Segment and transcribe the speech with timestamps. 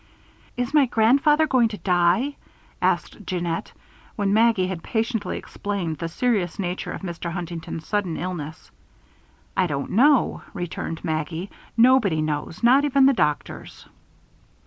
[0.57, 2.35] "Is my grandfather going to die?"
[2.81, 3.71] asked Jeannette,
[4.15, 7.31] when Maggie had patiently explained the serious nature of Mr.
[7.33, 8.71] Huntington's sudden illness.
[9.55, 11.51] "I don't know," returned Maggie.
[11.77, 13.85] "Nobody knows, not even the doctors."